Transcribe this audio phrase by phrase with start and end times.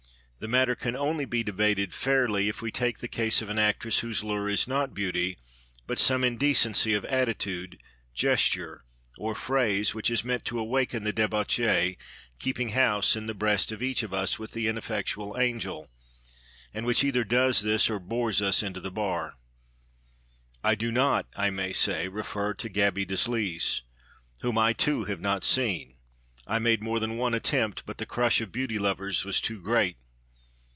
[0.41, 3.99] This matter can only be debated fairly if we take the case of an actress
[3.99, 5.37] whose lure is not beauty
[5.85, 7.77] but some indecency of attitude,
[8.15, 8.83] gesture
[9.19, 11.95] or phrase, which is meant to awaken the debauchee
[12.39, 15.91] keeping house in the breast of each of us with the ineffectual angel,
[16.73, 19.35] and which either does this or bores us into the bar.
[20.63, 23.81] (I do not, I may say, refer to Gaby Deslys,
[24.39, 25.97] whom I, too, have not seen.
[26.47, 29.97] I made more than one attempt, but the crush of beauty lovers was too great.)